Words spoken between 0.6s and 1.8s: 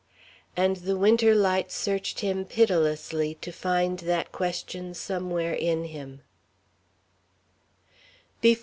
the Winter light